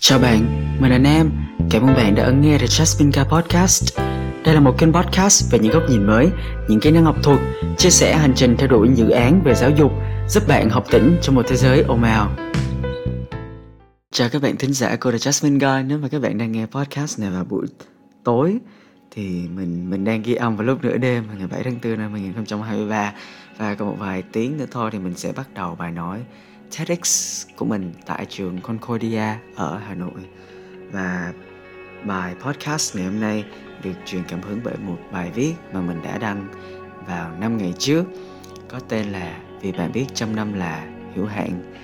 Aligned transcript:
Chào 0.00 0.18
bạn, 0.18 0.66
mình 0.80 0.90
là 0.90 0.98
Nam. 0.98 1.30
Cảm 1.70 1.82
ơn 1.82 1.94
bạn 1.94 2.14
đã 2.14 2.24
ấn 2.24 2.40
nghe 2.40 2.58
The 2.58 2.66
Jasmine 2.66 3.12
Car 3.12 3.26
Podcast. 3.28 3.98
Đây 4.44 4.54
là 4.54 4.60
một 4.60 4.74
kênh 4.78 4.92
podcast 4.92 5.52
về 5.52 5.58
những 5.58 5.72
góc 5.72 5.82
nhìn 5.90 6.06
mới, 6.06 6.30
những 6.68 6.80
kỹ 6.80 6.90
năng 6.90 7.04
học 7.04 7.16
thuật, 7.22 7.38
chia 7.78 7.90
sẻ 7.90 8.16
hành 8.16 8.32
trình 8.36 8.56
theo 8.58 8.68
đuổi 8.68 8.88
dự 8.94 9.10
án 9.10 9.42
về 9.44 9.54
giáo 9.54 9.70
dục, 9.70 9.92
giúp 10.28 10.42
bạn 10.48 10.70
học 10.70 10.84
tỉnh 10.90 11.18
trong 11.22 11.34
một 11.34 11.42
thế 11.48 11.56
giới 11.56 11.82
ồn 11.82 12.02
ào. 12.02 12.30
Chào 14.12 14.28
các 14.32 14.42
bạn 14.42 14.56
thính 14.56 14.72
giả 14.72 14.96
của 15.00 15.10
The 15.10 15.16
Jasmine 15.16 15.58
Guy. 15.58 15.88
Nếu 15.88 15.98
mà 15.98 16.08
các 16.08 16.22
bạn 16.22 16.38
đang 16.38 16.52
nghe 16.52 16.66
podcast 16.66 17.20
này 17.20 17.30
vào 17.30 17.44
buổi 17.44 17.66
tối 18.24 18.58
thì 19.10 19.48
mình 19.54 19.90
mình 19.90 20.04
đang 20.04 20.22
ghi 20.22 20.34
âm 20.34 20.56
vào 20.56 20.66
lúc 20.66 20.84
nửa 20.84 20.96
đêm 20.96 21.24
ngày 21.38 21.46
7 21.46 21.62
tháng 21.62 21.78
4 21.84 21.98
năm 21.98 22.12
2023 22.12 23.12
và 23.56 23.74
còn 23.74 23.88
một 23.88 23.96
vài 23.98 24.22
tiếng 24.22 24.56
nữa 24.56 24.66
thôi 24.70 24.90
thì 24.92 24.98
mình 24.98 25.14
sẽ 25.14 25.32
bắt 25.32 25.48
đầu 25.54 25.74
bài 25.74 25.92
nói 25.92 26.20
TEDx 26.76 27.46
của 27.56 27.64
mình 27.64 27.92
tại 28.06 28.26
trường 28.28 28.60
Concordia 28.60 29.34
ở 29.56 29.78
Hà 29.78 29.94
Nội. 29.94 30.20
Và 30.92 31.32
bài 32.04 32.34
podcast 32.40 32.96
ngày 32.96 33.04
hôm 33.04 33.20
nay 33.20 33.44
được 33.84 33.92
truyền 34.06 34.22
cảm 34.28 34.40
hứng 34.42 34.60
bởi 34.64 34.76
một 34.76 34.98
bài 35.12 35.30
viết 35.34 35.54
mà 35.72 35.80
mình 35.80 36.02
đã 36.02 36.18
đăng 36.18 36.48
vào 37.06 37.32
5 37.40 37.56
ngày 37.56 37.74
trước, 37.78 38.04
có 38.68 38.80
tên 38.88 39.06
là 39.06 39.40
Vì 39.62 39.72
bạn 39.72 39.92
biết 39.92 40.06
trăm 40.14 40.36
năm 40.36 40.54
là 40.54 40.86
hữu 41.14 41.26
hạn. 41.26 41.74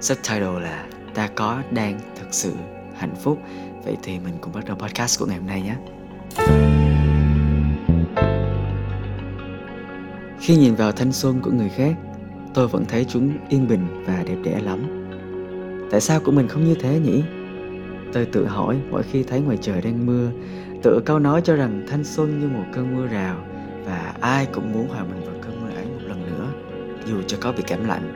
Subtitle 0.00 0.60
là 0.60 0.86
Ta 1.16 1.28
có 1.34 1.62
đang 1.70 2.00
thực 2.16 2.34
sự 2.34 2.52
hạnh 2.96 3.14
phúc. 3.22 3.42
Vậy 3.84 3.96
thì 4.02 4.18
mình 4.18 4.34
cùng 4.40 4.52
bắt 4.52 4.64
đầu 4.64 4.76
podcast 4.76 5.20
của 5.20 5.26
ngày 5.26 5.38
hôm 5.38 5.46
nay 5.46 5.62
nhé. 5.62 5.76
Khi 10.40 10.56
nhìn 10.56 10.74
vào 10.74 10.92
thanh 10.92 11.12
xuân 11.12 11.40
của 11.42 11.50
người 11.50 11.68
khác 11.68 11.94
tôi 12.56 12.68
vẫn 12.68 12.84
thấy 12.84 13.04
chúng 13.04 13.32
yên 13.48 13.68
bình 13.68 14.04
và 14.06 14.22
đẹp 14.26 14.36
đẽ 14.42 14.60
lắm. 14.60 14.78
Tại 15.90 16.00
sao 16.00 16.20
của 16.20 16.32
mình 16.32 16.48
không 16.48 16.64
như 16.64 16.74
thế 16.74 16.98
nhỉ? 16.98 17.22
Tôi 18.12 18.24
tự 18.24 18.46
hỏi 18.46 18.76
mỗi 18.90 19.02
khi 19.02 19.22
thấy 19.22 19.40
ngoài 19.40 19.58
trời 19.60 19.80
đang 19.80 20.06
mưa, 20.06 20.30
tự 20.82 21.00
câu 21.04 21.18
nói 21.18 21.40
cho 21.44 21.56
rằng 21.56 21.86
thanh 21.88 22.04
xuân 22.04 22.40
như 22.40 22.48
một 22.48 22.64
cơn 22.72 22.96
mưa 22.96 23.06
rào 23.06 23.36
và 23.84 24.14
ai 24.20 24.46
cũng 24.46 24.72
muốn 24.72 24.88
hòa 24.88 25.04
mình 25.04 25.20
vào 25.26 25.34
cơn 25.42 25.62
mưa 25.62 25.74
ấy 25.74 25.84
một 25.84 26.00
lần 26.08 26.22
nữa, 26.26 26.46
dù 27.06 27.22
cho 27.26 27.36
có 27.40 27.52
bị 27.52 27.62
cảm 27.66 27.88
lạnh. 27.88 28.12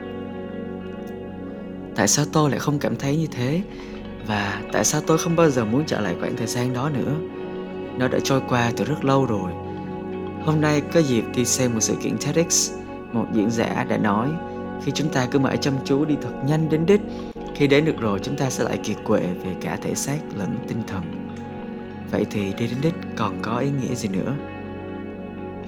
Tại 1.95 2.07
sao 2.07 2.25
tôi 2.33 2.49
lại 2.49 2.59
không 2.59 2.79
cảm 2.79 2.95
thấy 2.95 3.17
như 3.17 3.27
thế? 3.31 3.61
Và 4.27 4.61
tại 4.71 4.83
sao 4.83 5.01
tôi 5.07 5.17
không 5.17 5.35
bao 5.35 5.49
giờ 5.49 5.65
muốn 5.65 5.83
trở 5.87 5.99
lại 5.99 6.15
khoảng 6.19 6.35
thời 6.35 6.47
gian 6.47 6.73
đó 6.73 6.89
nữa? 6.89 7.13
Nó 7.97 8.07
đã 8.07 8.19
trôi 8.23 8.41
qua 8.49 8.71
từ 8.77 8.85
rất 8.85 9.05
lâu 9.05 9.25
rồi. 9.25 9.51
Hôm 10.45 10.61
nay 10.61 10.81
có 10.81 10.99
dịp 10.99 11.23
đi 11.35 11.45
xem 11.45 11.73
một 11.73 11.79
sự 11.79 11.95
kiện 12.03 12.17
TEDx 12.17 12.71
một 13.13 13.25
diễn 13.33 13.51
giả 13.51 13.85
đã 13.89 13.97
nói, 13.97 14.29
khi 14.83 14.91
chúng 14.95 15.09
ta 15.09 15.27
cứ 15.31 15.39
mãi 15.39 15.57
chăm 15.57 15.73
chú 15.85 16.05
đi 16.05 16.15
thật 16.21 16.33
nhanh 16.47 16.69
đến 16.69 16.85
đích, 16.85 17.01
khi 17.55 17.67
đến 17.67 17.85
được 17.85 17.99
rồi 17.99 18.19
chúng 18.23 18.35
ta 18.35 18.49
sẽ 18.49 18.63
lại 18.63 18.79
kiệt 18.83 18.97
quệ 19.03 19.19
về 19.19 19.55
cả 19.61 19.77
thể 19.81 19.95
xác 19.95 20.17
lẫn 20.37 20.57
tinh 20.67 20.83
thần. 20.87 21.01
Vậy 22.11 22.25
thì 22.31 22.53
đi 22.53 22.67
đến 22.67 22.77
đích 22.81 22.93
còn 23.15 23.39
có 23.41 23.57
ý 23.57 23.69
nghĩa 23.69 23.95
gì 23.95 24.09
nữa? 24.09 24.35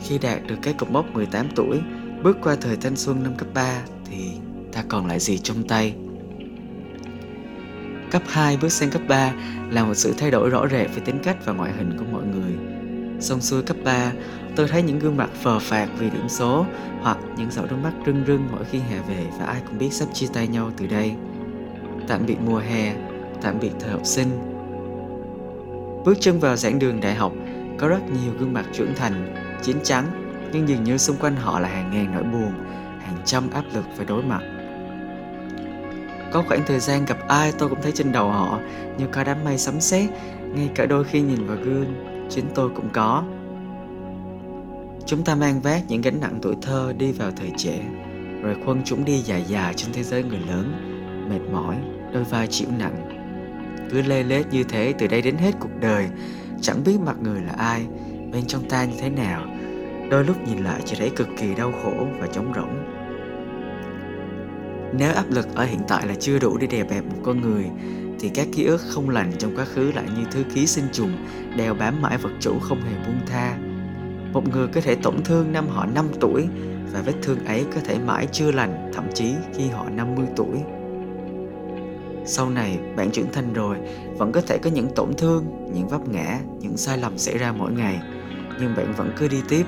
Khi 0.04 0.18
đạt 0.18 0.40
được 0.48 0.56
cái 0.62 0.74
cột 0.74 0.92
mốc 0.92 1.14
18 1.14 1.48
tuổi, 1.56 1.82
bước 2.24 2.38
qua 2.44 2.56
thời 2.62 2.78
thanh 2.78 2.96
xuân 2.96 3.24
năm 3.24 3.34
cấp 3.36 3.48
3 3.54 3.82
thì 4.06 4.32
ta 4.74 4.84
còn 4.88 5.08
lại 5.08 5.20
gì 5.20 5.38
trong 5.38 5.68
tay? 5.68 5.96
Cấp 8.12 8.22
2 8.28 8.58
bước 8.62 8.72
sang 8.72 8.90
cấp 8.90 9.02
3 9.08 9.34
là 9.70 9.84
một 9.84 9.94
sự 9.94 10.14
thay 10.18 10.32
đổi 10.32 10.50
rõ 10.50 10.68
rệt 10.68 10.88
về 10.96 11.02
tính 11.06 11.20
cách 11.24 11.38
và 11.46 11.54
ngoại 11.54 11.72
hình 11.78 11.98
của 11.98 12.06
mọi 12.12 12.24
người. 12.24 12.53
Xong 13.24 13.42
xuôi 13.42 13.62
cấp 13.62 13.78
3, 13.84 14.12
tôi 14.56 14.68
thấy 14.68 14.84
những 14.84 15.00
gương 15.00 15.18
mặt 15.18 15.30
phờ 15.42 15.60
phạt 15.60 15.88
vì 15.98 16.10
điểm 16.10 16.30
số 16.30 16.66
hoặc 17.02 17.18
những 17.38 17.52
giọt 17.52 17.66
nước 17.70 17.78
mắt 17.84 17.92
rưng 18.06 18.24
rưng 18.28 18.48
mỗi 18.52 18.66
khi 18.66 18.80
hè 18.80 18.98
về 19.08 19.26
và 19.40 19.46
ai 19.46 19.62
cũng 19.68 19.78
biết 19.78 19.94
sắp 19.94 20.06
chia 20.14 20.28
tay 20.34 20.48
nhau 20.48 20.72
từ 20.78 20.88
đây. 20.88 21.14
Tạm 22.08 22.26
biệt 22.26 22.36
mùa 22.46 22.58
hè, 22.58 22.96
tạm 23.42 23.60
biệt 23.60 23.72
thời 23.80 23.92
học 23.92 24.02
sinh. 24.06 24.28
Bước 26.06 26.18
chân 26.20 26.40
vào 26.40 26.56
giảng 26.56 26.80
đường 26.80 27.02
đại 27.02 27.16
học, 27.16 27.34
có 27.78 27.88
rất 27.88 28.02
nhiều 28.02 28.34
gương 28.40 28.54
mặt 28.54 28.66
trưởng 28.74 28.96
thành, 28.96 29.36
chín 29.62 29.78
chắn, 29.84 30.06
nhưng 30.54 30.68
dường 30.68 30.84
như 30.84 30.98
xung 30.98 31.18
quanh 31.18 31.36
họ 31.36 31.60
là 31.60 31.68
hàng 31.68 31.92
ngàn 31.94 32.12
nỗi 32.14 32.24
buồn, 32.24 32.54
hàng 33.02 33.18
trăm 33.26 33.44
áp 33.54 33.64
lực 33.74 33.86
phải 33.96 34.06
đối 34.06 34.24
mặt. 34.24 34.42
Có 36.32 36.44
khoảng 36.48 36.64
thời 36.66 36.80
gian 36.80 37.06
gặp 37.06 37.28
ai 37.28 37.54
tôi 37.58 37.70
cũng 37.70 37.82
thấy 37.82 37.92
trên 37.92 38.12
đầu 38.12 38.30
họ 38.30 38.60
như 38.98 39.08
có 39.12 39.24
đám 39.24 39.38
mây 39.44 39.58
sấm 39.58 39.82
sét, 39.82 40.10
ngay 40.56 40.70
cả 40.76 40.86
đôi 40.86 41.04
khi 41.04 41.22
nhìn 41.22 41.48
vào 41.48 41.58
gương, 41.64 42.13
chính 42.30 42.46
tôi 42.56 42.70
cũng 42.76 42.90
có. 42.94 43.24
Chúng 45.06 45.24
ta 45.24 45.36
mang 45.36 45.62
vác 45.62 45.82
những 45.88 46.02
gánh 46.02 46.22
nặng 46.22 46.40
tuổi 46.42 46.56
thơ 46.62 46.94
đi 46.98 47.12
vào 47.12 47.32
thời 47.32 47.52
trẻ, 47.58 47.80
rồi 48.42 48.56
khuân 48.66 48.82
chúng 48.86 49.06
đi 49.06 49.18
dài 49.18 49.44
dài 49.48 49.74
trên 49.74 49.94
thế 49.94 50.04
giới 50.04 50.24
người 50.24 50.40
lớn, 50.48 50.74
mệt 51.30 51.52
mỏi, 51.52 51.76
đôi 52.14 52.24
vai 52.24 52.48
chịu 52.48 52.68
nặng. 52.80 53.10
Cứ 53.92 54.02
lê 54.02 54.24
lết 54.24 54.46
như 54.52 54.64
thế 54.64 54.94
từ 54.98 55.08
đây 55.08 55.22
đến 55.22 55.38
hết 55.38 55.52
cuộc 55.60 55.70
đời, 55.82 56.08
chẳng 56.62 56.84
biết 56.86 56.98
mặt 57.06 57.16
người 57.22 57.42
là 57.42 57.54
ai, 57.58 57.86
bên 58.32 58.46
trong 58.48 58.70
ta 58.70 58.86
như 58.86 58.94
thế 59.00 59.10
nào. 59.10 59.46
Đôi 60.10 60.24
lúc 60.24 60.48
nhìn 60.48 60.64
lại 60.64 60.82
chỉ 60.86 60.96
thấy 61.00 61.10
cực 61.10 61.28
kỳ 61.38 61.56
đau 61.56 61.72
khổ 61.84 62.08
và 62.20 62.28
trống 62.28 62.54
rỗng. 62.56 62.84
Nếu 65.00 65.14
áp 65.14 65.26
lực 65.30 65.56
ở 65.56 65.66
hiện 65.66 65.80
tại 65.88 66.08
là 66.08 66.14
chưa 66.20 66.40
đủ 66.40 66.58
để 66.58 66.68
đè 66.68 66.84
bẹp 66.84 67.04
một 67.06 67.18
con 67.24 67.42
người, 67.42 67.66
thì 68.24 68.30
các 68.30 68.48
ký 68.56 68.64
ức 68.64 68.82
không 68.90 69.10
lành 69.10 69.32
trong 69.40 69.56
quá 69.58 69.66
khứ 69.66 69.92
lại 69.92 70.06
như 70.18 70.24
thứ 70.32 70.44
ký 70.56 70.68
sinh 70.68 70.86
trùng 70.92 71.12
đeo 71.58 71.74
bám 71.74 72.02
mãi 72.02 72.18
vật 72.18 72.32
chủ 72.40 72.60
không 72.60 72.82
hề 72.82 73.06
buông 73.06 73.20
tha 73.28 73.58
một 74.34 74.50
người 74.50 74.68
có 74.68 74.82
thể 74.82 74.96
tổn 74.96 75.24
thương 75.24 75.52
năm 75.52 75.68
họ 75.68 75.86
5 75.86 76.08
tuổi 76.20 76.48
và 76.94 77.02
vết 77.02 77.14
thương 77.22 77.46
ấy 77.46 77.66
có 77.76 77.82
thể 77.86 77.98
mãi 78.00 78.28
chưa 78.32 78.52
lành, 78.52 78.92
thậm 78.94 79.06
chí 79.14 79.34
khi 79.58 79.70
họ 79.70 79.90
50 79.90 80.26
tuổi. 80.36 80.58
Sau 82.26 82.50
này, 82.50 82.80
bạn 82.96 83.12
trưởng 83.12 83.32
thành 83.34 83.54
rồi, 83.54 83.78
vẫn 84.18 84.32
có 84.32 84.42
thể 84.42 84.58
có 84.58 84.70
những 84.70 84.88
tổn 84.96 85.14
thương, 85.18 85.46
những 85.74 85.88
vấp 85.88 86.10
ngã, 86.10 86.40
những 86.60 86.78
sai 86.78 86.98
lầm 86.98 87.18
xảy 87.18 87.38
ra 87.38 87.52
mỗi 87.52 87.72
ngày. 87.72 88.00
Nhưng 88.60 88.76
bạn 88.76 88.94
vẫn 88.98 89.12
cứ 89.18 89.28
đi 89.28 89.42
tiếp, 89.50 89.66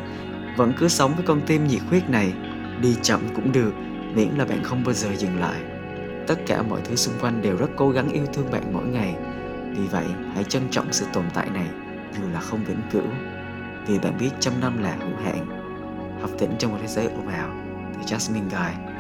vẫn 0.58 0.74
cứ 0.78 0.88
sống 0.88 1.16
với 1.16 1.26
con 1.28 1.42
tim 1.48 1.68
nhiệt 1.68 1.82
huyết 1.90 2.10
này. 2.10 2.34
Đi 2.82 2.96
chậm 3.02 3.22
cũng 3.36 3.52
được, 3.52 3.72
miễn 4.16 4.30
là 4.38 4.46
bạn 4.46 4.64
không 4.64 4.84
bao 4.84 4.94
giờ 4.94 5.10
dừng 5.18 5.40
lại. 5.40 5.75
Tất 6.28 6.40
cả 6.48 6.62
mọi 6.62 6.82
thứ 6.84 6.96
xung 6.96 7.16
quanh 7.22 7.42
đều 7.42 7.58
rất 7.58 7.70
cố 7.76 7.90
gắng 7.90 8.10
yêu 8.10 8.26
thương 8.34 8.52
bạn 8.52 8.64
mỗi 8.74 8.86
ngày. 8.86 9.16
Vì 9.72 9.88
vậy, 9.88 10.06
hãy 10.34 10.44
trân 10.44 10.64
trọng 10.72 10.94
sự 10.94 11.06
tồn 11.14 11.24
tại 11.34 11.50
này, 11.50 11.68
dù 12.18 12.24
là 12.34 12.40
không 12.40 12.64
vĩnh 12.64 12.82
cửu. 12.92 13.08
Vì 13.88 14.00
bạn 14.00 14.18
biết 14.20 14.30
trăm 14.40 14.54
năm 14.62 14.84
là 14.84 14.96
hữu 15.00 15.16
hạn. 15.24 15.48
Học 16.22 16.30
tỉnh 16.40 16.52
trong 16.60 16.72
một 16.72 16.78
thế 16.82 16.88
giới 16.88 17.06
ồn 17.06 17.28
ào 17.28 17.50
từ 17.94 18.02
Jasmine 18.02 18.50
Guy 18.50 18.96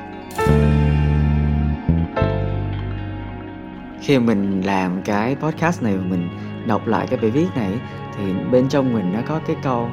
khi 4.06 4.20
mình 4.20 4.62
làm 4.66 5.02
cái 5.02 5.36
podcast 5.36 5.84
này 5.84 5.98
và 5.98 6.04
mình 6.04 6.30
đọc 6.68 6.88
lại 6.88 7.08
cái 7.10 7.20
bài 7.20 7.32
viết 7.32 7.48
này 7.56 7.80
thì 8.18 8.24
bên 8.52 8.70
trong 8.70 8.94
mình 8.94 9.14
nó 9.14 9.20
có 9.28 9.40
cái 9.48 9.56
câu 9.64 9.90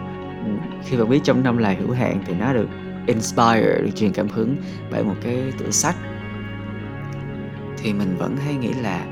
khi 0.84 0.96
bạn 0.96 1.08
biết 1.08 1.20
trăm 1.24 1.42
năm 1.42 1.58
là 1.58 1.74
hữu 1.78 1.90
hạn 1.90 2.22
thì 2.26 2.34
nó 2.34 2.52
được 2.52 2.68
inspire 3.06 3.78
được 3.82 3.90
truyền 3.94 4.12
cảm 4.12 4.28
hứng 4.28 4.56
bởi 4.90 5.04
một 5.04 5.14
cái 5.22 5.52
tựa 5.58 5.70
sách 5.70 5.96
thì 7.82 7.92
mình 7.92 8.16
vẫn 8.18 8.36
hay 8.36 8.54
nghĩ 8.54 8.72
là, 8.72 9.04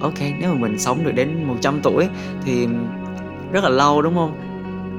ok, 0.00 0.18
nếu 0.40 0.54
mà 0.54 0.60
mình 0.60 0.78
sống 0.78 1.04
được 1.04 1.12
đến 1.12 1.44
100 1.44 1.80
tuổi 1.82 2.08
thì 2.44 2.68
rất 3.52 3.64
là 3.64 3.70
lâu 3.70 4.02
đúng 4.02 4.14
không? 4.14 4.44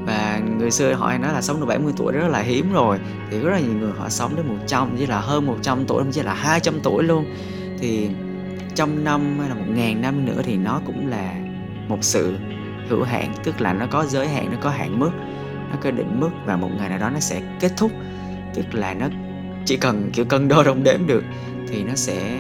Và 0.06 0.42
người 0.58 0.72
xưa 0.72 0.94
họ 0.94 1.08
hay 1.08 1.20
nói 1.20 1.34
là 1.34 1.42
sống 1.42 1.60
được 1.60 1.66
70 1.66 1.94
tuổi 1.98 2.14
rất 2.14 2.28
là 2.28 2.40
hiếm 2.40 2.74
rồi 2.74 2.98
thì 3.32 3.40
rất 3.40 3.52
là 3.52 3.60
nhiều 3.60 3.74
người 3.80 3.92
họ 3.98 4.10
sống 4.10 4.36
đến 4.36 4.48
100 4.48 4.96
chỉ 4.98 5.06
là 5.06 5.20
hơn 5.20 5.46
100 5.46 5.86
tuổi, 5.88 6.04
thậm 6.04 6.12
chí 6.12 6.22
là 6.22 6.34
200 6.34 6.80
tuổi 6.84 7.04
luôn. 7.04 7.26
Thì 7.80 8.10
trăm 8.76 9.04
năm 9.04 9.40
hay 9.40 9.50
là 9.50 9.56
một 9.56 9.66
ngàn 9.68 10.02
năm 10.02 10.26
nữa 10.26 10.42
thì 10.44 10.58
nó 10.58 10.82
cũng 10.86 11.08
là 11.08 11.34
một 11.88 11.98
sự 12.02 12.38
hữu 12.90 13.04
hạn, 13.04 13.34
tức 13.44 13.62
là 13.62 13.74
nó 13.74 13.86
có 13.92 14.06
giới 14.06 14.28
hạn, 14.28 14.52
nó 14.52 14.58
có 14.62 14.70
hạn 14.70 15.00
mức, 15.00 15.12
nó 15.72 15.76
có 15.82 15.92
định 15.92 16.20
mức, 16.20 16.30
và 16.46 16.56
một 16.56 16.70
ngày 16.78 16.90
nào 16.90 17.00
đó 17.00 17.10
nó 17.10 17.20
sẽ 17.20 17.42
kết 17.60 17.72
thúc. 17.78 17.92
Tức 18.56 18.66
là 18.72 18.94
nó 18.94 19.08
chỉ 19.66 19.78
cần 19.78 20.10
kiểu 20.14 20.26
cân 20.26 20.48
đo 20.48 20.64
đong 20.64 20.84
đếm 20.84 21.08
được 21.08 21.24
thì 21.68 21.84
nó 21.84 21.96
sẽ 21.96 22.40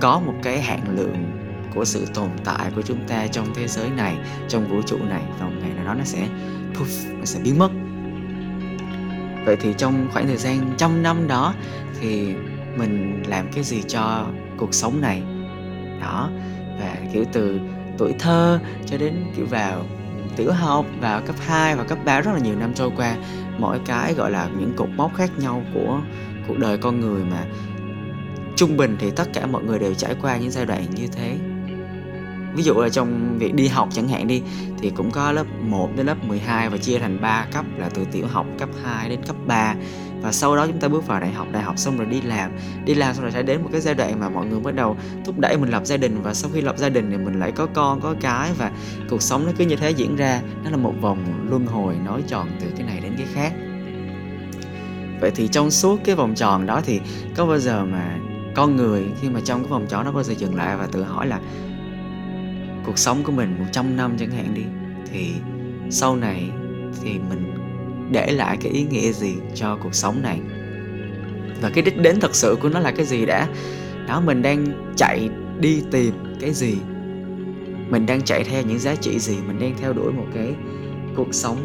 có 0.00 0.20
một 0.26 0.34
cái 0.42 0.60
hạn 0.60 0.80
lượng 0.96 1.30
của 1.74 1.84
sự 1.84 2.06
tồn 2.14 2.28
tại 2.44 2.70
của 2.76 2.82
chúng 2.82 3.08
ta 3.08 3.26
trong 3.26 3.46
thế 3.54 3.68
giới 3.68 3.90
này, 3.90 4.16
trong 4.48 4.68
vũ 4.68 4.82
trụ 4.82 4.98
này 5.08 5.22
và 5.38 5.46
một 5.46 5.56
ngày 5.60 5.70
nào 5.76 5.84
đó 5.84 5.94
nó 5.94 6.04
sẽ 6.04 6.28
poof, 6.74 7.18
nó 7.18 7.24
sẽ 7.24 7.40
biến 7.44 7.58
mất. 7.58 7.70
Vậy 9.44 9.56
thì 9.60 9.74
trong 9.78 10.08
khoảng 10.12 10.26
thời 10.26 10.36
gian 10.36 10.58
trăm 10.76 11.02
năm 11.02 11.28
đó 11.28 11.54
thì 12.00 12.34
mình 12.76 13.22
làm 13.26 13.48
cái 13.52 13.64
gì 13.64 13.82
cho 13.88 14.26
cuộc 14.58 14.74
sống 14.74 15.00
này? 15.00 15.22
Đó, 16.00 16.30
và 16.80 16.96
kiểu 17.12 17.24
từ 17.32 17.60
tuổi 17.98 18.14
thơ 18.18 18.60
cho 18.86 18.96
đến 18.98 19.14
kiểu 19.36 19.46
vào 19.46 19.84
tiểu 20.36 20.52
học, 20.52 20.86
vào 21.00 21.20
cấp 21.20 21.36
2 21.46 21.76
và 21.76 21.84
cấp 21.84 21.98
3 22.04 22.20
rất 22.20 22.32
là 22.32 22.38
nhiều 22.38 22.56
năm 22.56 22.74
trôi 22.74 22.90
qua, 22.96 23.16
mỗi 23.58 23.78
cái 23.86 24.14
gọi 24.14 24.30
là 24.30 24.48
những 24.58 24.72
cột 24.76 24.88
mốc 24.96 25.14
khác 25.14 25.30
nhau 25.38 25.62
của 25.74 26.00
cuộc 26.48 26.58
đời 26.58 26.78
con 26.78 27.00
người 27.00 27.24
mà 27.24 27.44
trung 28.58 28.76
bình 28.76 28.96
thì 29.00 29.10
tất 29.10 29.28
cả 29.32 29.46
mọi 29.46 29.64
người 29.64 29.78
đều 29.78 29.94
trải 29.94 30.14
qua 30.22 30.36
những 30.36 30.50
giai 30.50 30.66
đoạn 30.66 30.84
như 30.94 31.06
thế. 31.06 31.36
Ví 32.54 32.62
dụ 32.62 32.74
là 32.74 32.88
trong 32.88 33.38
việc 33.38 33.54
đi 33.54 33.68
học 33.68 33.88
chẳng 33.92 34.08
hạn 34.08 34.26
đi, 34.26 34.42
thì 34.80 34.90
cũng 34.90 35.10
có 35.10 35.32
lớp 35.32 35.44
1 35.60 35.90
đến 35.96 36.06
lớp 36.06 36.24
12 36.24 36.68
và 36.68 36.76
chia 36.76 36.98
thành 36.98 37.20
3 37.20 37.46
cấp, 37.52 37.64
là 37.76 37.88
từ 37.94 38.04
tiểu 38.12 38.26
học 38.26 38.46
cấp 38.58 38.68
2 38.84 39.08
đến 39.08 39.20
cấp 39.26 39.36
3 39.46 39.74
và 40.20 40.32
sau 40.32 40.56
đó 40.56 40.66
chúng 40.66 40.80
ta 40.80 40.88
bước 40.88 41.06
vào 41.06 41.20
đại 41.20 41.32
học 41.32 41.46
đại 41.52 41.62
học 41.62 41.78
xong 41.78 41.96
rồi 41.96 42.06
đi 42.06 42.20
làm. 42.20 42.50
Đi 42.84 42.94
làm 42.94 43.14
xong 43.14 43.22
rồi 43.22 43.32
sẽ 43.32 43.42
đến 43.42 43.62
một 43.62 43.68
cái 43.72 43.80
giai 43.80 43.94
đoạn 43.94 44.20
mà 44.20 44.28
mọi 44.28 44.46
người 44.46 44.60
bắt 44.60 44.74
đầu 44.74 44.96
thúc 45.24 45.38
đẩy 45.38 45.56
mình 45.56 45.70
lập 45.70 45.82
gia 45.84 45.96
đình, 45.96 46.22
và 46.22 46.34
sau 46.34 46.50
khi 46.54 46.60
lập 46.60 46.78
gia 46.78 46.88
đình 46.88 47.10
thì 47.10 47.16
mình 47.16 47.40
lại 47.40 47.52
có 47.52 47.66
con, 47.66 48.00
có 48.00 48.14
cái, 48.20 48.50
và 48.58 48.70
cuộc 49.10 49.22
sống 49.22 49.46
nó 49.46 49.52
cứ 49.58 49.64
như 49.66 49.76
thế 49.76 49.90
diễn 49.90 50.16
ra. 50.16 50.40
Nó 50.64 50.70
là 50.70 50.76
một 50.76 50.94
vòng 51.00 51.46
luân 51.50 51.66
hồi 51.66 51.96
nối 52.04 52.22
tròn 52.28 52.48
từ 52.60 52.66
cái 52.76 52.86
này 52.86 53.00
đến 53.00 53.12
cái 53.18 53.26
khác. 53.34 53.52
Vậy 55.20 55.30
thì 55.34 55.48
trong 55.48 55.70
suốt 55.70 56.00
cái 56.04 56.14
vòng 56.14 56.34
tròn 56.34 56.66
đó 56.66 56.80
thì 56.84 57.00
có 57.36 57.46
bao 57.46 57.58
giờ 57.58 57.84
mà 57.84 58.18
con 58.58 58.76
người 58.76 59.06
khi 59.20 59.28
mà 59.28 59.40
trong 59.44 59.62
cái 59.62 59.70
vòng 59.70 59.86
tròn 59.88 60.04
nó 60.04 60.12
bao 60.12 60.22
giờ 60.22 60.34
dừng 60.38 60.54
lại 60.54 60.76
và 60.76 60.86
tự 60.86 61.02
hỏi 61.02 61.26
là 61.26 61.40
cuộc 62.86 62.98
sống 62.98 63.22
của 63.22 63.32
mình 63.32 63.56
100 63.58 63.96
năm 63.96 64.16
chẳng 64.18 64.30
hạn 64.30 64.54
đi, 64.54 64.62
thì 65.12 65.32
sau 65.90 66.16
này 66.16 66.50
thì 67.02 67.10
mình 67.10 67.54
để 68.12 68.30
lại 68.30 68.56
cái 68.60 68.72
ý 68.72 68.84
nghĩa 68.84 69.12
gì 69.12 69.34
cho 69.54 69.78
cuộc 69.82 69.94
sống 69.94 70.22
này? 70.22 70.40
Và 71.60 71.70
cái 71.74 71.82
đích 71.82 72.02
đến 72.02 72.20
thật 72.20 72.34
sự 72.34 72.56
của 72.60 72.68
nó 72.68 72.80
là 72.80 72.90
cái 72.90 73.06
gì 73.06 73.26
đã? 73.26 73.48
Đó, 74.08 74.20
mình 74.20 74.42
đang 74.42 74.66
chạy 74.96 75.28
đi 75.60 75.82
tìm 75.90 76.14
cái 76.40 76.52
gì? 76.52 76.76
Mình 77.88 78.06
đang 78.06 78.22
chạy 78.22 78.44
theo 78.44 78.62
những 78.62 78.78
giá 78.78 78.94
trị 78.94 79.18
gì? 79.18 79.36
Mình 79.46 79.58
đang 79.60 79.74
theo 79.80 79.92
đuổi 79.92 80.12
một 80.12 80.26
cái 80.34 80.54
cuộc 81.16 81.34
sống 81.34 81.56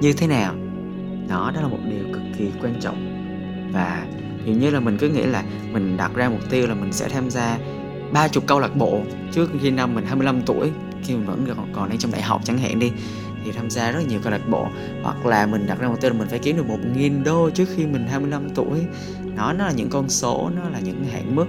như 0.00 0.12
thế 0.12 0.26
nào? 0.26 0.54
Đó 1.28 1.52
đó 1.54 1.60
là 1.60 1.68
một 1.68 1.80
điều 1.90 2.04
cực 2.12 2.22
kỳ 2.38 2.50
quan 2.62 2.74
trọng. 2.80 3.26
Và 3.72 4.06
dường 4.44 4.58
như 4.58 4.70
là 4.70 4.80
mình 4.80 4.96
cứ 4.98 5.08
nghĩ 5.08 5.22
là 5.22 5.44
mình 5.72 5.96
đặt 5.96 6.14
ra 6.14 6.28
mục 6.28 6.50
tiêu 6.50 6.66
là 6.66 6.74
mình 6.74 6.92
sẽ 6.92 7.08
tham 7.08 7.30
gia 7.30 7.58
ba 8.12 8.28
chục 8.28 8.46
câu 8.46 8.60
lạc 8.60 8.76
bộ 8.76 9.00
trước 9.32 9.50
khi 9.62 9.70
năm 9.70 9.94
mình 9.94 10.04
25 10.06 10.42
tuổi 10.42 10.70
khi 11.02 11.14
mình 11.14 11.26
vẫn 11.26 11.46
còn 11.56 11.72
còn 11.72 11.88
đang 11.88 11.98
trong 11.98 12.12
đại 12.12 12.22
học 12.22 12.40
chẳng 12.44 12.58
hạn 12.58 12.78
đi 12.78 12.92
thì 13.44 13.52
tham 13.52 13.70
gia 13.70 13.90
rất 13.90 14.00
nhiều 14.08 14.20
câu 14.22 14.32
lạc 14.32 14.48
bộ. 14.48 14.66
Hoặc 15.02 15.26
là 15.26 15.46
mình 15.46 15.66
đặt 15.66 15.78
ra 15.78 15.88
mục 15.88 16.00
tiêu 16.00 16.10
là 16.10 16.18
mình 16.18 16.28
phải 16.28 16.38
kiếm 16.38 16.56
được 16.56 16.66
một 16.66 16.78
nghìn 16.96 17.24
đô 17.24 17.50
trước 17.50 17.68
khi 17.76 17.86
mình 17.86 18.06
25 18.08 18.50
tuổi. 18.54 18.86
Nó 19.36 19.52
nó 19.52 19.66
là 19.66 19.72
những 19.72 19.90
con 19.90 20.08
số 20.08 20.50
nó 20.56 20.68
là 20.68 20.80
những 20.80 21.04
hạn 21.04 21.36
mức. 21.36 21.46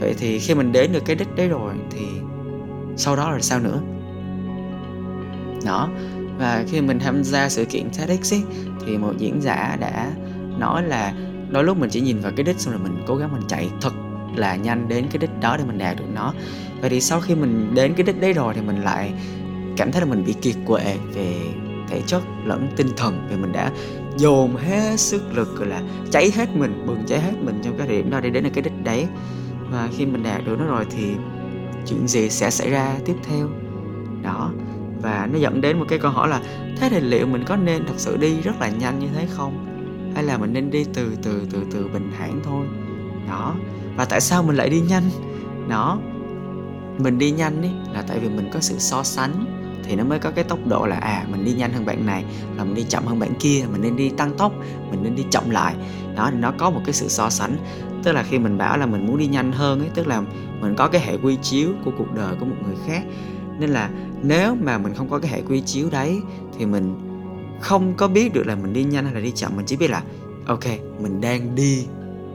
Vậy 0.00 0.14
thì 0.18 0.38
khi 0.38 0.54
mình 0.54 0.72
đến 0.72 0.92
được 0.92 1.04
cái 1.04 1.16
đích 1.16 1.36
đấy 1.36 1.48
rồi 1.48 1.74
thì 1.90 2.06
sau 2.96 3.16
đó 3.16 3.30
là 3.30 3.40
sao 3.40 3.60
nữa? 3.60 3.80
Đó. 5.66 5.90
Và 6.38 6.64
khi 6.68 6.80
mình 6.80 6.98
tham 6.98 7.24
gia 7.24 7.48
sự 7.48 7.64
kiện 7.64 7.88
TEDx 7.98 8.34
ấy, 8.34 8.42
thì 8.86 8.98
một 8.98 9.12
diễn 9.18 9.40
giả 9.40 9.76
đã 9.80 10.10
nói 10.58 10.82
là 10.82 11.12
đôi 11.50 11.64
lúc 11.64 11.78
mình 11.78 11.90
chỉ 11.90 12.00
nhìn 12.00 12.20
vào 12.20 12.32
cái 12.36 12.44
đích 12.44 12.60
xong 12.60 12.74
rồi 12.74 12.82
mình 12.82 13.04
cố 13.06 13.16
gắng 13.16 13.32
mình 13.32 13.42
chạy 13.48 13.70
thật 13.80 13.92
là 14.36 14.56
nhanh 14.56 14.88
đến 14.88 15.06
cái 15.10 15.18
đích 15.18 15.40
đó 15.40 15.56
để 15.56 15.64
mình 15.64 15.78
đạt 15.78 15.96
được 15.96 16.04
nó. 16.14 16.32
Vậy 16.80 16.90
thì 16.90 17.00
sau 17.00 17.20
khi 17.20 17.34
mình 17.34 17.74
đến 17.74 17.94
cái 17.94 18.06
đích 18.06 18.20
đấy 18.20 18.32
rồi 18.32 18.54
thì 18.54 18.60
mình 18.60 18.82
lại 18.82 19.12
cảm 19.76 19.92
thấy 19.92 20.00
là 20.00 20.06
mình 20.06 20.24
bị 20.24 20.32
kiệt 20.32 20.56
quệ 20.66 20.96
về 21.14 21.36
thể 21.88 22.02
chất 22.06 22.22
lẫn 22.44 22.68
tinh 22.76 22.88
thần, 22.96 23.26
vì 23.30 23.36
mình 23.36 23.52
đã 23.52 23.70
dồn 24.16 24.56
hết 24.56 25.00
sức 25.00 25.22
lực, 25.34 25.56
gọi 25.56 25.68
là, 25.68 25.82
cháy 26.10 26.32
hết 26.36 26.56
mình, 26.56 26.86
bừng 26.86 27.04
cháy 27.06 27.20
hết 27.20 27.32
mình 27.42 27.60
trong 27.64 27.78
cái 27.78 27.88
điểm 27.88 28.10
đó 28.10 28.20
để 28.20 28.30
đến 28.30 28.44
được 28.44 28.50
cái 28.54 28.62
đích 28.62 28.84
đấy. 28.84 29.06
Và 29.70 29.88
khi 29.96 30.06
mình 30.06 30.22
đạt 30.22 30.44
được 30.46 30.56
nó 30.58 30.64
rồi 30.64 30.86
thì 30.90 31.14
chuyện 31.86 32.08
gì 32.08 32.30
sẽ 32.30 32.50
xảy 32.50 32.70
ra 32.70 32.94
tiếp 33.04 33.14
theo? 33.28 33.48
Đó. 34.22 34.50
Và 35.02 35.28
nó 35.32 35.38
dẫn 35.38 35.60
đến 35.60 35.78
một 35.78 35.84
cái 35.88 35.98
câu 35.98 36.10
hỏi 36.10 36.28
là, 36.28 36.40
thế 36.76 36.88
thì 36.90 37.00
liệu 37.00 37.26
mình 37.26 37.44
có 37.46 37.56
nên 37.56 37.86
thật 37.86 37.94
sự 37.96 38.16
đi 38.16 38.40
rất 38.40 38.60
là 38.60 38.68
nhanh 38.68 38.98
như 38.98 39.06
thế 39.14 39.26
không? 39.30 39.75
Hay 40.16 40.24
là 40.24 40.38
mình 40.38 40.52
nên 40.52 40.70
đi 40.70 40.84
từ 40.94 41.16
từ 41.22 41.46
từ 41.50 41.64
từ 41.70 41.88
bình 41.88 42.10
thản 42.18 42.40
thôi. 42.44 42.66
Đó. 43.28 43.54
Và 43.96 44.04
tại 44.04 44.20
sao 44.20 44.42
mình 44.42 44.56
lại 44.56 44.70
đi 44.70 44.80
nhanh? 44.80 45.02
Đó. 45.68 45.98
Mình 46.98 47.18
đi 47.18 47.30
nhanh 47.30 47.62
ấy 47.62 47.70
là 47.92 48.02
tại 48.02 48.18
vì 48.18 48.28
mình 48.28 48.50
có 48.52 48.60
sự 48.60 48.74
so 48.78 49.02
sánh 49.02 49.44
thì 49.84 49.96
nó 49.96 50.04
mới 50.04 50.18
có 50.18 50.30
cái 50.30 50.44
tốc 50.44 50.58
độ 50.66 50.86
là 50.86 50.96
à 50.96 51.26
mình 51.30 51.44
đi 51.44 51.52
nhanh 51.52 51.72
hơn 51.72 51.86
bạn 51.86 52.06
này 52.06 52.24
là 52.56 52.64
mình 52.64 52.74
đi 52.74 52.84
chậm 52.88 53.06
hơn 53.06 53.18
bạn 53.18 53.34
kia, 53.40 53.64
mình 53.72 53.82
nên 53.82 53.96
đi 53.96 54.08
tăng 54.08 54.36
tốc, 54.36 54.52
mình 54.90 55.02
nên 55.02 55.16
đi 55.16 55.24
chậm 55.30 55.50
lại. 55.50 55.74
Đó, 56.16 56.28
thì 56.32 56.38
nó 56.38 56.52
có 56.58 56.70
một 56.70 56.80
cái 56.84 56.92
sự 56.92 57.08
so 57.08 57.30
sánh. 57.30 57.56
Tức 58.02 58.12
là 58.12 58.22
khi 58.22 58.38
mình 58.38 58.58
bảo 58.58 58.78
là 58.78 58.86
mình 58.86 59.06
muốn 59.06 59.18
đi 59.18 59.26
nhanh 59.26 59.52
hơn 59.52 59.80
ấy, 59.80 59.90
tức 59.94 60.06
là 60.06 60.22
mình 60.60 60.74
có 60.76 60.88
cái 60.88 61.00
hệ 61.00 61.16
quy 61.22 61.38
chiếu 61.42 61.68
của 61.84 61.90
cuộc 61.98 62.14
đời 62.14 62.36
của 62.40 62.44
một 62.44 62.56
người 62.66 62.76
khác. 62.86 63.02
Nên 63.58 63.70
là 63.70 63.90
nếu 64.22 64.54
mà 64.54 64.78
mình 64.78 64.94
không 64.94 65.10
có 65.10 65.18
cái 65.18 65.30
hệ 65.30 65.42
quy 65.48 65.60
chiếu 65.60 65.90
đấy 65.90 66.20
thì 66.58 66.66
mình 66.66 67.05
không 67.60 67.94
có 67.96 68.08
biết 68.08 68.32
được 68.32 68.46
là 68.46 68.54
mình 68.54 68.72
đi 68.72 68.84
nhanh 68.84 69.04
hay 69.04 69.14
là 69.14 69.20
đi 69.20 69.32
chậm, 69.34 69.56
mình 69.56 69.66
chỉ 69.66 69.76
biết 69.76 69.90
là, 69.90 70.02
ok, 70.46 70.64
mình 71.00 71.20
đang 71.20 71.54
đi. 71.54 71.86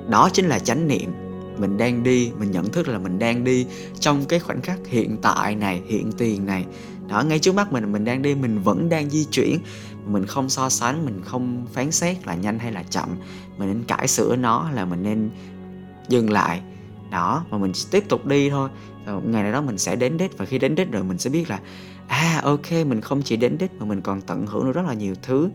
Đó 0.09 0.29
chính 0.33 0.45
là 0.45 0.59
chánh 0.59 0.87
niệm. 0.87 1.11
Mình 1.57 1.77
đang 1.77 2.03
đi, 2.03 2.31
mình 2.39 2.51
nhận 2.51 2.69
thức 2.69 2.87
là 2.87 2.97
mình 2.97 3.19
đang 3.19 3.43
đi 3.43 3.65
trong 3.99 4.25
cái 4.25 4.39
khoảnh 4.39 4.61
khắc 4.61 4.79
hiện 4.87 5.17
tại 5.21 5.55
này, 5.55 5.81
hiện 5.87 6.11
tiền 6.17 6.45
này. 6.45 6.65
Đó, 7.09 7.23
ngay 7.23 7.39
trước 7.39 7.55
mắt 7.55 7.71
mình 7.71 7.91
mình 7.91 8.05
đang 8.05 8.21
đi, 8.21 8.35
mình 8.35 8.61
vẫn 8.61 8.89
đang 8.89 9.09
di 9.09 9.25
chuyển. 9.25 9.59
Mình 10.05 10.25
không 10.25 10.49
so 10.49 10.69
sánh, 10.69 11.05
mình 11.05 11.21
không 11.25 11.65
phán 11.73 11.91
xét 11.91 12.27
là 12.27 12.35
nhanh 12.35 12.59
hay 12.59 12.71
là 12.71 12.83
chậm. 12.83 13.09
Mình 13.57 13.67
nên 13.67 13.83
cải 13.83 14.07
sửa 14.07 14.35
nó 14.35 14.69
là 14.73 14.85
mình 14.85 15.03
nên 15.03 15.29
dừng 16.09 16.29
lại 16.29 16.61
đó 17.11 17.45
mà 17.49 17.57
mình 17.57 17.71
tiếp 17.91 18.03
tục 18.09 18.25
đi 18.25 18.49
thôi. 18.49 18.69
Và 19.05 19.13
một 19.13 19.21
ngày 19.25 19.43
nào 19.43 19.51
đó 19.51 19.61
mình 19.61 19.77
sẽ 19.77 19.95
đến 19.95 20.17
đích, 20.17 20.37
và 20.37 20.45
khi 20.45 20.59
đến 20.59 20.75
đích 20.75 20.91
rồi 20.91 21.03
mình 21.03 21.17
sẽ 21.17 21.29
biết 21.29 21.49
là 21.49 21.59
à 22.07 22.41
ok, 22.43 22.71
mình 22.71 23.01
không 23.01 23.21
chỉ 23.21 23.37
đến 23.37 23.57
đích 23.57 23.71
mà 23.79 23.85
mình 23.85 24.01
còn 24.01 24.21
tận 24.21 24.47
hưởng 24.47 24.65
được 24.65 24.71
rất 24.71 24.85
là 24.87 24.93
nhiều 24.93 25.15
thứ. 25.21 25.49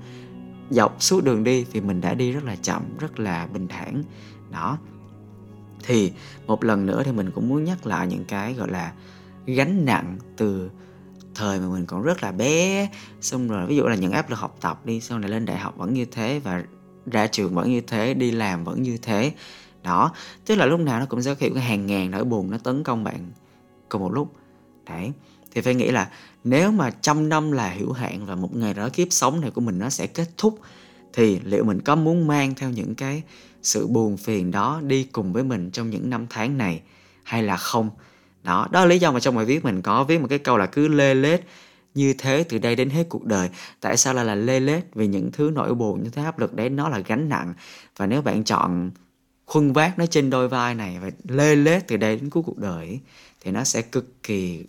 Dọc 0.71 1.03
suốt 1.03 1.25
đường 1.25 1.45
đi 1.45 1.65
vì 1.73 1.81
mình 1.81 2.01
đã 2.01 2.15
đi 2.15 2.33
rất 2.33 2.45
là 2.45 2.57
chậm, 2.57 2.83
rất 2.99 3.21
là 3.21 3.47
bình 3.53 3.69
thản. 3.69 4.03
Đó. 4.51 4.79
Thì 5.85 6.13
một 6.47 6.65
lần 6.65 6.87
nữa 6.87 7.03
thì 7.05 7.13
mình 7.13 7.31
cũng 7.31 7.49
muốn 7.49 7.65
nhắc 7.65 7.87
lại 7.87 8.07
những 8.07 8.25
cái 8.25 8.55
gọi 8.55 8.69
là 8.71 8.93
gánh 9.47 9.85
nặng 9.85 10.19
từ 10.37 10.71
thời 11.35 11.61
mà 11.61 11.69
mình 11.69 11.87
còn 11.87 12.03
rất 12.03 12.23
là 12.23 12.33
bé. 12.33 12.89
Xong 13.21 13.49
rồi 13.49 13.67
ví 13.67 13.77
dụ 13.77 13.83
là 13.83 13.95
những 13.95 14.13
áp 14.13 14.31
lực 14.31 14.39
học 14.39 14.57
tập 14.61 14.87
đi 14.87 15.01
sau 15.01 15.19
này 15.19 15.31
lên 15.31 15.45
đại 15.45 15.59
học 15.59 15.75
vẫn 15.77 15.95
như 15.95 16.05
thế 16.05 16.41
và 16.45 16.65
ra 17.07 17.27
trường 17.27 17.55
vẫn 17.55 17.71
như 17.71 17.81
thế, 17.81 18.15
đi 18.15 18.31
làm 18.31 18.65
vẫn 18.65 18.83
như 18.83 18.99
thế 19.03 19.33
đó, 19.87 20.13
tức 20.47 20.55
là 20.55 20.67
lúc 20.67 20.81
nào 20.81 21.01
nó 21.01 21.07
cũng 21.07 21.23
sẽ 21.23 21.35
có 21.35 21.47
cái 21.55 21.63
hàng 21.63 21.87
ngàn 21.87 22.11
nỗi 22.11 22.25
buồn 22.25 22.51
nó 22.51 22.59
tấn 22.59 22.85
công 22.85 23.05
bạn 23.05 23.31
cùng 23.89 24.03
một 24.03 24.13
lúc. 24.13 24.33
Đấy, 24.87 25.13
thì 25.51 25.61
phải 25.61 25.75
nghĩ 25.75 25.91
là 25.91 26.11
nếu 26.45 26.73
mà 26.73 26.91
trăm 26.91 27.29
năm 27.29 27.53
là 27.53 27.71
hữu 27.71 27.93
hạn 27.93 28.27
và 28.27 28.35
một 28.35 28.57
ngày 28.57 28.75
đó 28.75 28.89
kiếp 28.93 29.09
sống 29.11 29.41
này 29.41 29.51
của 29.51 29.61
mình 29.61 29.79
nó 29.79 29.91
sẽ 29.91 30.07
kết 30.07 30.29
thúc, 30.37 30.61
thì 31.13 31.41
liệu 31.45 31.65
mình 31.65 31.81
có 31.81 31.95
muốn 31.97 32.27
mang 32.27 32.55
theo 32.55 32.71
những 32.71 32.95
cái 32.95 33.23
sự 33.63 33.87
buồn 33.87 34.17
phiền 34.17 34.51
đó 34.51 34.81
đi 34.83 35.05
cùng 35.05 35.33
với 35.33 35.45
mình 35.45 35.71
trong 35.71 35.91
những 35.91 36.11
năm 36.11 36.27
tháng 36.31 36.59
này 36.59 36.83
hay 37.23 37.43
là 37.43 37.57
không? 37.57 37.91
Đó 38.45 38.69
đó 38.71 38.81
là 38.81 38.87
lý 38.87 38.99
do 38.99 39.13
mà 39.13 39.21
trong 39.21 39.37
bài 39.37 39.45
viết 39.45 39.65
mình 39.65 39.83
có 39.83 40.05
viết 40.05 40.21
một 40.21 40.27
cái 40.31 40.39
câu 40.39 40.57
là 40.57 40.67
cứ 40.67 40.89
lê 40.89 41.15
lết 41.15 41.45
như 41.95 42.15
thế 42.19 42.45
từ 42.49 42.59
đây 42.59 42.77
đến 42.77 42.91
hết 42.91 43.07
cuộc 43.09 43.25
đời. 43.25 43.51
Tại 43.81 43.97
sao 43.97 44.15
lại 44.15 44.25
là 44.25 44.35
lê 44.35 44.61
lết 44.61 44.95
vì 44.95 45.07
những 45.07 45.33
thứ 45.33 45.51
nỗi 45.55 45.75
buồn 45.75 46.03
như 46.03 46.11
thế 46.11 46.25
áp 46.25 46.39
lực 46.39 46.55
đấy 46.55 46.71
nó 46.71 46.89
là 46.89 46.99
gánh 46.99 47.29
nặng? 47.29 47.55
Và 47.97 48.07
nếu 48.07 48.23
bạn 48.23 48.45
chọn 48.45 48.91
khuân 49.47 49.73
vác 49.73 49.99
nó 49.99 50.07
trên 50.07 50.31
đôi 50.31 50.49
vai 50.49 50.75
này 50.75 50.99
và 50.99 51.11
lê 51.29 51.57
lết 51.57 51.89
từ 51.89 51.97
đây 51.97 52.17
đến 52.17 52.31
cuối 52.31 52.43
cuộc 52.47 52.59
đời 52.59 53.01
thì 53.41 53.51
nó 53.51 53.65
sẽ 53.65 53.83
cực 53.83 54.23
kỳ 54.23 54.65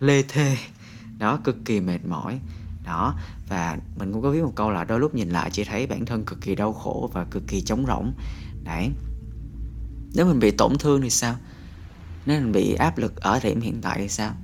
lê 0.00 0.22
thê. 0.22 0.56
Đó, 1.18 1.38
cực 1.44 1.56
kỳ 1.64 1.80
mệt 1.80 1.98
mỏi. 2.04 2.40
Đó, 2.84 3.14
và 3.48 3.78
mình 3.98 4.12
cũng 4.12 4.22
có 4.22 4.30
viết 4.30 4.42
một 4.42 4.52
câu 4.54 4.70
là 4.70 4.84
đôi 4.84 5.00
lúc 5.00 5.14
nhìn 5.14 5.28
lại 5.28 5.50
chỉ 5.52 5.64
thấy 5.64 5.86
bản 5.86 6.06
thân 6.06 6.24
cực 6.24 6.40
kỳ 6.40 6.54
đau 6.54 6.72
khổ 6.72 7.10
và 7.12 7.24
cực 7.24 7.42
kỳ 7.48 7.60
trống 7.60 7.84
rỗng. 7.86 8.12
Đấy. 8.64 8.90
Nếu 10.14 10.26
mình 10.26 10.38
bị 10.38 10.50
tổn 10.50 10.78
thương 10.78 11.02
thì 11.02 11.10
sao? 11.10 11.36
Nếu 12.26 12.40
mình 12.40 12.52
bị 12.52 12.74
áp 12.74 12.98
lực 12.98 13.16
ở 13.16 13.38
thời 13.38 13.50
điểm 13.50 13.60
hiện 13.60 13.78
tại 13.82 13.98
thì 13.98 14.08
sao? 14.08 14.34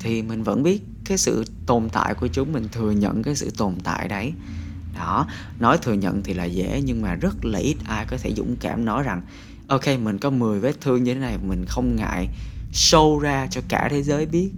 Thì 0.00 0.22
mình 0.22 0.42
vẫn 0.42 0.62
biết 0.62 0.82
cái 1.04 1.18
sự 1.18 1.44
tồn 1.66 1.88
tại 1.92 2.14
của 2.14 2.28
chúng, 2.28 2.52
mình 2.52 2.68
thừa 2.72 2.90
nhận 2.90 3.22
cái 3.22 3.36
sự 3.36 3.50
tồn 3.50 3.74
tại 3.84 4.08
đấy 4.08 4.32
đó 4.96 5.26
nói 5.58 5.78
thừa 5.78 5.92
nhận 5.92 6.22
thì 6.22 6.34
là 6.34 6.44
dễ 6.44 6.82
nhưng 6.84 7.02
mà 7.02 7.14
rất 7.14 7.44
là 7.44 7.58
ít 7.58 7.76
ai 7.84 8.06
có 8.06 8.16
thể 8.16 8.34
dũng 8.34 8.56
cảm 8.60 8.84
nói 8.84 9.02
rằng 9.02 9.22
ok 9.68 9.86
mình 10.02 10.18
có 10.18 10.30
10 10.30 10.60
vết 10.60 10.80
thương 10.80 11.04
như 11.04 11.14
thế 11.14 11.20
này 11.20 11.38
mình 11.38 11.64
không 11.68 11.96
ngại 11.96 12.28
show 12.72 13.18
ra 13.18 13.46
cho 13.50 13.60
cả 13.68 13.88
thế 13.90 14.02
giới 14.02 14.26
biết. 14.26 14.50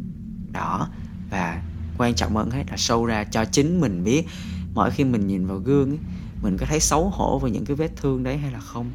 Đó 0.52 0.88
và 1.30 1.62
quan 1.99 2.14
trọng 2.14 2.37
hơn 2.37 2.50
hết 2.50 2.64
là 2.71 2.76
show 2.76 3.04
ra 3.04 3.25
cho 3.25 3.45
chính 3.45 3.80
mình 3.80 4.04
biết. 4.04 4.26
Mỗi 4.75 4.90
khi 4.90 5.04
mình 5.04 5.26
nhìn 5.26 5.47
vào 5.47 5.59
gương 5.59 5.90
ấy, 5.90 5.99
mình 6.42 6.57
có 6.57 6.66
thấy 6.66 6.80
xấu 6.80 7.09
hổ 7.09 7.38
về 7.38 7.50
những 7.50 7.64
cái 7.64 7.76
vết 7.76 7.90
thương 7.97 8.23
đấy 8.23 8.37
hay 8.37 8.52
là 8.52 8.59
không? 8.59 8.90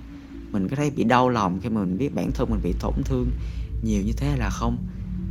Mình 0.51 0.67
có 0.67 0.75
thấy 0.75 0.89
bị 0.89 1.03
đau 1.03 1.29
lòng 1.29 1.59
khi 1.63 1.69
mà 1.69 1.81
mình 1.81 1.97
biết 1.97 2.15
bản 2.15 2.31
thân 2.31 2.49
mình 2.49 2.59
bị 2.63 2.73
tổn 2.79 2.93
thương 3.05 3.31
nhiều 3.83 4.01
như 4.05 4.13
thế 4.17 4.27
hay 4.27 4.37
là 4.37 4.49
không? 4.49 4.77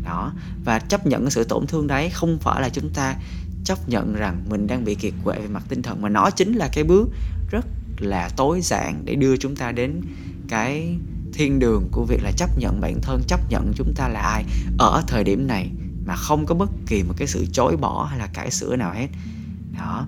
Đó 0.05 0.33
và 0.65 0.79
chấp 0.79 1.07
nhận 1.07 1.23
cái 1.23 1.31
sự 1.31 1.45
tổn 1.45 1.67
thương 1.67 1.87
đấy 1.87 2.11
không 2.11 2.39
phải 2.41 2.63
là 2.63 2.69
chúng 2.69 2.91
ta 2.95 3.17
chấp 3.65 3.89
nhận 3.89 4.15
rằng 4.15 4.45
mình 4.51 4.67
đang 4.67 4.85
bị 4.85 4.95
kiệt 4.95 5.13
quệ 5.25 5.39
về 5.41 5.49
mặt 5.49 5.63
tinh 5.69 5.83
thần. 5.83 6.03
Mà 6.03 6.09
nó 6.09 6.31
chính 6.31 6.53
là 6.53 6.69
cái 6.73 6.85
bước 6.85 7.09
rất 7.51 7.67
là 7.99 8.29
tối 8.37 8.61
giản 8.61 9.03
để 9.05 9.15
đưa 9.15 9.37
chúng 9.37 9.57
ta 9.57 9.73
đến 9.73 10.01
cái 10.49 10.97
thiên 11.33 11.59
đường 11.59 11.89
của 11.93 12.05
việc 12.09 12.23
là 12.23 12.33
chấp 12.37 12.59
nhận 12.59 12.81
bản 12.81 13.01
thân, 13.03 13.23
chấp 13.29 13.41
nhận 13.51 13.73
chúng 13.77 13.95
ta 13.97 14.09
là 14.09 14.21
ai 14.21 14.45
ở 14.79 15.03
thời 15.07 15.25
điểm 15.25 15.47
này 15.47 15.71
mà 16.07 16.17
không 16.17 16.47
có 16.47 16.55
bất 16.55 16.71
kỳ 16.87 17.03
một 17.03 17.15
cái 17.17 17.29
sự 17.29 17.47
chối 17.53 17.77
bỏ 17.77 18.05
hay 18.05 18.19
là 18.19 18.27
cải 18.27 18.51
sửa 18.51 18.77
nào 18.77 18.95
hết. 18.95 19.09
Đó. 19.79 20.07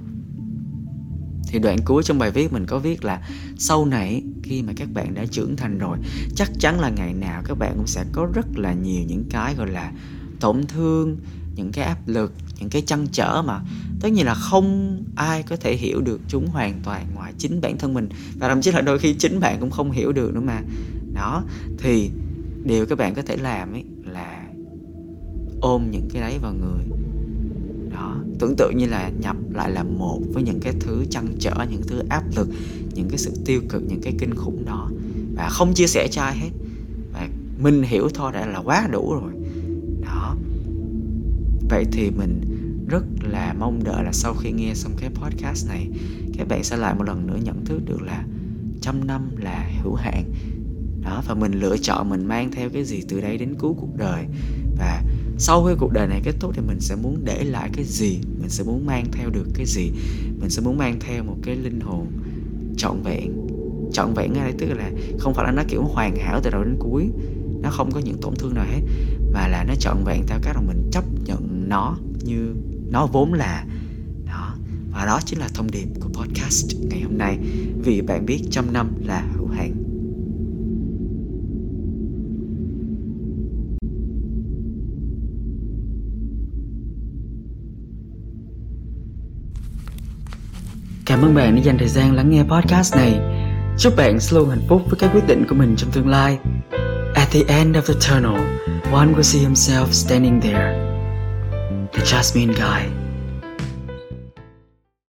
Thì 1.48 1.58
đoạn 1.58 1.78
cuối 1.84 2.02
trong 2.02 2.18
bài 2.18 2.30
viết 2.30 2.52
mình 2.52 2.66
có 2.66 2.78
viết 2.78 3.04
là, 3.04 3.28
sau 3.58 3.86
này 3.86 4.22
khi 4.42 4.62
mà 4.62 4.72
các 4.76 4.88
bạn 4.94 5.14
đã 5.14 5.24
trưởng 5.30 5.56
thành 5.56 5.78
rồi, 5.78 5.98
chắc 6.36 6.50
chắn 6.60 6.80
là 6.80 6.88
ngày 6.88 7.14
nào 7.14 7.42
các 7.44 7.58
bạn 7.58 7.72
cũng 7.76 7.86
sẽ 7.86 8.04
có 8.12 8.28
rất 8.34 8.46
là 8.58 8.72
nhiều 8.72 9.02
những 9.06 9.24
cái 9.30 9.54
gọi 9.54 9.68
là 9.68 9.92
tổn 10.40 10.66
thương 10.66 11.16
những 11.56 11.72
cái 11.72 11.84
áp 11.84 12.08
lực, 12.08 12.32
những 12.60 12.70
cái 12.70 12.82
chăn 12.82 13.06
trở 13.12 13.42
mà 13.46 13.60
tất 14.00 14.08
nhiên 14.08 14.26
là 14.26 14.34
không 14.34 14.98
ai 15.16 15.42
có 15.42 15.56
thể 15.56 15.76
hiểu 15.76 16.00
được 16.00 16.20
chúng 16.28 16.46
hoàn 16.46 16.80
toàn 16.84 17.06
ngoài 17.14 17.32
chính 17.38 17.60
bản 17.60 17.78
thân 17.78 17.94
mình. 17.94 18.08
Và 18.38 18.48
thậm 18.48 18.60
chí 18.62 18.72
là 18.72 18.80
đôi 18.80 18.98
khi 18.98 19.14
chính 19.14 19.40
bạn 19.40 19.56
cũng 19.60 19.70
không 19.70 19.90
hiểu 19.90 20.12
được 20.12 20.34
nữa 20.34 20.40
mà. 20.40 20.62
Đó, 21.14 21.42
thì 21.78 22.10
điều 22.64 22.86
các 22.86 22.98
bạn 22.98 23.14
có 23.14 23.22
thể 23.22 23.36
làm 23.36 23.72
ấy 23.72 23.84
là 24.04 24.46
ôm 25.60 25.90
những 25.90 26.08
cái 26.12 26.22
đấy 26.22 26.38
vào 26.42 26.52
người. 26.52 26.84
Đó, 27.92 28.16
tưởng 28.38 28.54
tượng 28.56 28.76
như 28.76 28.86
là 28.86 29.10
nhập 29.20 29.36
lại 29.52 29.70
là 29.70 29.82
một 29.82 30.20
với 30.32 30.42
những 30.42 30.60
cái 30.60 30.72
thứ 30.80 31.04
chăn 31.10 31.26
trở, 31.40 31.54
những 31.70 31.82
thứ 31.86 32.02
áp 32.08 32.22
lực, 32.36 32.48
những 32.94 33.08
cái 33.08 33.18
sự 33.18 33.32
tiêu 33.44 33.60
cực, 33.68 33.82
những 33.88 34.00
cái 34.02 34.14
kinh 34.18 34.34
khủng 34.34 34.64
đó. 34.66 34.90
Và 35.36 35.48
không 35.48 35.74
chia 35.74 35.86
sẻ 35.86 36.08
cho 36.10 36.22
ai 36.22 36.38
hết. 36.38 36.50
Và 37.12 37.28
mình 37.58 37.82
hiểu 37.82 38.08
thôi, 38.14 38.32
đã 38.32 38.46
là 38.46 38.58
quá 38.58 38.88
đủ 38.92 39.14
rồi 39.14 39.32
vậy 41.68 41.84
thì 41.92 42.10
mình 42.10 42.40
rất 42.88 43.04
là 43.30 43.54
mong 43.58 43.84
đợi 43.84 44.04
là 44.04 44.12
sau 44.12 44.34
khi 44.34 44.52
nghe 44.52 44.74
xong 44.74 44.92
cái 44.96 45.10
podcast 45.10 45.68
này, 45.68 45.88
các 46.38 46.48
bạn 46.48 46.64
sẽ 46.64 46.76
lại 46.76 46.94
một 46.94 47.04
lần 47.04 47.26
nữa 47.26 47.38
nhận 47.42 47.64
thức 47.64 47.80
được 47.84 48.02
là 48.02 48.24
trăm 48.80 49.06
năm 49.06 49.30
là 49.36 49.70
hữu 49.82 49.94
hạn. 49.94 50.24
Đó, 51.02 51.22
và 51.26 51.34
mình 51.34 51.52
lựa 51.52 51.76
chọn, 51.76 52.10
mình 52.10 52.26
mang 52.26 52.50
theo 52.50 52.70
cái 52.70 52.84
gì 52.84 53.02
từ 53.08 53.20
đây 53.20 53.38
đến 53.38 53.54
cuối 53.58 53.72
cuộc 53.76 53.96
đời. 53.96 54.24
Và 54.78 55.02
sau 55.38 55.64
khi 55.64 55.74
cuộc 55.78 55.92
đời 55.92 56.06
này 56.06 56.20
kết 56.24 56.34
thúc 56.40 56.52
thì 56.54 56.62
mình 56.66 56.80
sẽ 56.80 56.96
muốn 56.96 57.24
để 57.24 57.44
lại 57.44 57.70
cái 57.72 57.84
gì? 57.84 58.18
Mình 58.40 58.48
sẽ 58.48 58.64
muốn 58.64 58.86
mang 58.86 59.06
theo 59.12 59.30
được 59.30 59.46
cái 59.54 59.66
gì? 59.66 59.90
Mình 60.40 60.50
sẽ 60.50 60.62
muốn 60.62 60.78
mang 60.78 60.96
theo 61.00 61.24
một 61.24 61.36
cái 61.42 61.56
linh 61.56 61.80
hồn 61.80 62.06
trọn 62.76 63.02
vẹn. 63.02 63.46
Trọn 63.92 64.14
vẹn 64.14 64.34
ở 64.34 64.42
đây 64.42 64.52
tức 64.58 64.66
là 64.74 64.90
không 65.18 65.34
phải 65.34 65.44
là 65.44 65.52
nó, 65.52 65.62
kiểu, 65.68 65.82
hoàn 65.82 66.16
hảo 66.16 66.40
từ 66.42 66.50
đầu 66.50 66.64
đến 66.64 66.76
cuối. 66.78 67.10
Nó 67.62 67.70
không 67.70 67.92
có 67.92 68.00
những 68.00 68.16
tổn 68.20 68.34
thương 68.34 68.54
nào 68.54 68.64
hết, 68.64 68.80
mà 69.32 69.48
là 69.48 69.64
nó 69.64 69.74
trọn 69.74 70.04
vẹn 70.04 70.22
theo 70.26 70.38
cách 70.42 70.56
mà 70.56 70.62
mình 70.66 70.90
chấp 70.92 71.04
nhận 71.24 71.53
nó 71.68 71.96
như 72.24 72.54
nó 72.90 73.06
vốn 73.06 73.32
là 73.32 73.64
đó 74.26 74.54
và 74.92 75.06
đó 75.06 75.20
chính 75.24 75.38
là 75.38 75.48
thông 75.54 75.70
điệp 75.70 75.86
của 76.00 76.08
podcast 76.08 76.76
ngày 76.90 77.00
hôm 77.00 77.18
nay 77.18 77.38
vì 77.84 78.02
bạn 78.02 78.26
biết 78.26 78.42
trăm 78.50 78.72
năm 78.72 78.90
là 79.04 79.26
hữu 79.36 79.48
hạn 79.48 79.84
Cảm 91.06 91.22
ơn 91.22 91.34
bạn 91.34 91.56
đã 91.56 91.62
dành 91.62 91.78
thời 91.78 91.88
gian 91.88 92.14
lắng 92.14 92.30
nghe 92.30 92.42
podcast 92.42 92.96
này. 92.96 93.20
Chúc 93.78 93.96
bạn 93.96 94.18
luôn 94.32 94.50
hạnh 94.50 94.62
phúc 94.68 94.82
với 94.86 94.96
các 95.00 95.10
quyết 95.12 95.26
định 95.26 95.44
của 95.48 95.54
mình 95.54 95.74
trong 95.76 95.90
tương 95.90 96.08
lai. 96.08 96.38
At 97.14 97.28
the 97.30 97.40
end 97.48 97.76
of 97.76 97.80
the 97.80 97.94
tunnel, 98.08 98.40
one 98.92 99.12
will 99.12 99.22
see 99.22 99.42
himself 99.42 99.86
standing 99.90 100.40
there. 100.40 100.83
The 101.94 102.02
Jasmine 102.02 102.52
Guy. 102.52 103.03